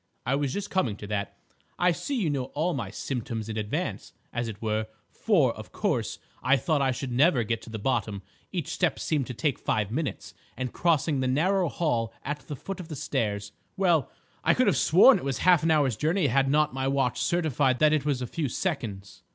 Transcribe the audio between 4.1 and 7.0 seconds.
as it were; for, of course, I thought I